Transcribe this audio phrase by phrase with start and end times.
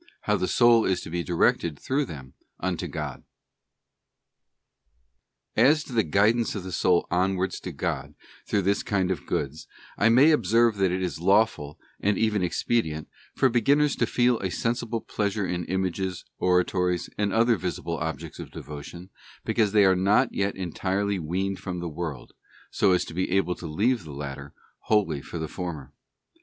[0.21, 3.23] How the soul is to be directed through them unto God.
[5.55, 8.15] As to the guidance of the soul onwards to God
[8.47, 9.67] through this kind of goods,
[9.99, 14.39] I may observe that it is lawful, and even expe dient, for beginners to feel
[14.39, 19.11] a sensible pleasure in Images, Oratories, and other visible objects of devotion,
[19.45, 22.31] because they are not yet entirely weaned from the world,
[22.71, 25.93] so as to be able to leave the latter wholly for the former.